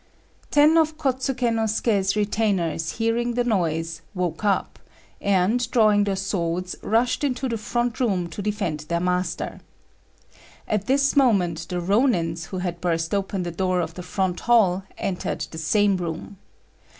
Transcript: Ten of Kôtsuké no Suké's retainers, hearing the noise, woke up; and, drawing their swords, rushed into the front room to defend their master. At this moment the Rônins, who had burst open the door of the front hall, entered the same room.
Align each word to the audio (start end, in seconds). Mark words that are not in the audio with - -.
Ten 0.49 0.77
of 0.79 0.97
Kôtsuké 0.97 1.53
no 1.53 1.65
Suké's 1.65 2.15
retainers, 2.15 2.93
hearing 2.97 3.35
the 3.35 3.43
noise, 3.43 4.01
woke 4.15 4.43
up; 4.43 4.79
and, 5.21 5.69
drawing 5.69 6.05
their 6.05 6.15
swords, 6.15 6.75
rushed 6.81 7.23
into 7.23 7.47
the 7.47 7.55
front 7.55 7.99
room 7.99 8.27
to 8.29 8.41
defend 8.41 8.79
their 8.89 8.99
master. 8.99 9.59
At 10.67 10.87
this 10.87 11.15
moment 11.15 11.67
the 11.69 11.75
Rônins, 11.75 12.47
who 12.47 12.57
had 12.57 12.81
burst 12.81 13.13
open 13.13 13.43
the 13.43 13.51
door 13.51 13.79
of 13.79 13.93
the 13.93 14.01
front 14.01 14.39
hall, 14.39 14.81
entered 14.97 15.41
the 15.51 15.59
same 15.59 15.97
room. 15.97 16.39